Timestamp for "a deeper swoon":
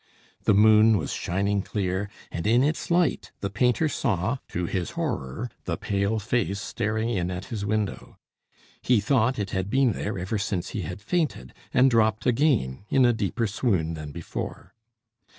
13.05-13.93